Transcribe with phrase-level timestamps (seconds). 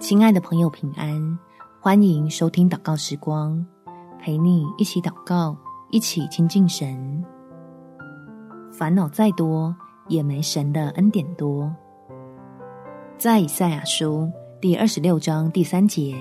[0.00, 1.38] 亲爱的朋友，平安！
[1.80, 3.62] 欢迎收听祷告时光，
[4.18, 5.54] 陪你一起祷告，
[5.90, 7.22] 一起亲近神。
[8.72, 9.76] 烦恼再多，
[10.08, 11.70] 也没神的恩典多。
[13.18, 14.30] 在以赛亚书
[14.62, 16.16] 第二十六章第三节，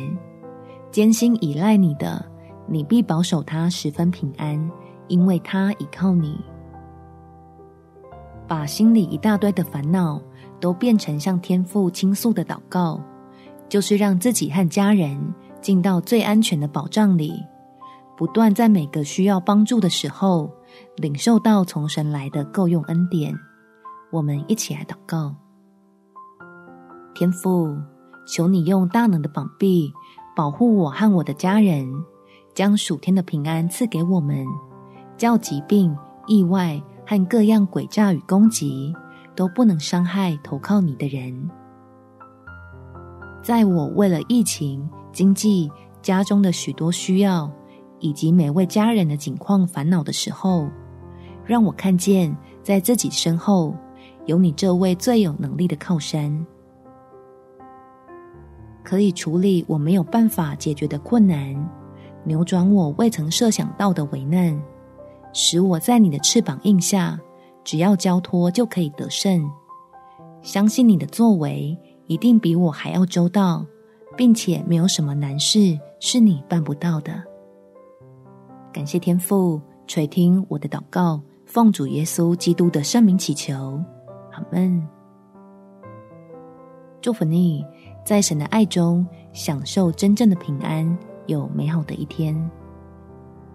[0.92, 2.26] 坚心倚赖你的，
[2.68, 4.70] 你必保守他十分平安，
[5.08, 6.38] 因为他倚靠你。
[8.50, 10.22] 把心里一大堆的烦恼
[10.60, 13.00] 都变成向天父倾诉的祷告。
[13.68, 15.20] 就是让自己和家人
[15.62, 17.34] 进到最安全的保障里，
[18.16, 20.52] 不断在每个需要帮助的时候，
[20.98, 23.36] 领受到从神来的够用恩典。
[24.12, 25.36] 我们一起来祷告：
[27.14, 27.76] 天父，
[28.28, 29.92] 求你用大能的膀臂
[30.36, 31.92] 保护我和我的家人，
[32.54, 34.46] 将属天的平安赐给我们，
[35.18, 38.94] 叫疾病、意外和各样诡诈与攻击
[39.36, 41.50] 都不能伤害投靠你的人。
[43.46, 47.48] 在我为了疫情、经济、家中的许多需要，
[48.00, 50.68] 以及每位家人的境况烦恼的时候，
[51.46, 53.76] 让我看见在自己身后
[54.26, 56.44] 有你这位最有能力的靠山，
[58.84, 61.70] 可以处理我没有办法解决的困难，
[62.24, 64.60] 扭转我未曾设想到的危难，
[65.34, 67.20] 使我在你的翅膀印下，
[67.64, 69.48] 只要交托就可以得胜。
[70.42, 71.78] 相信你的作为。
[72.08, 73.66] 一定比我还要周到，
[74.16, 77.24] 并且没有什么难事是你办不到的。
[78.72, 83.82] 感谢天父垂听我的祷告，奉主耶稣基督的圣名祈求，
[84.32, 84.88] 阿门。
[87.02, 87.66] 祝福你，
[88.04, 92.36] 在神的爱中享受真正的平安，有美好的一天。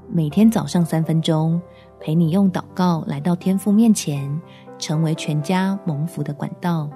[0.09, 1.61] 每天早上三分钟，
[2.01, 4.41] 陪你用祷告来到天父面前，
[4.79, 6.91] 成为全家蒙福的管道。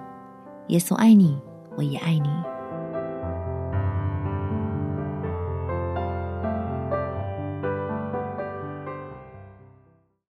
[0.68, 1.36] 耶稣爱你，
[1.76, 2.53] 我也爱你。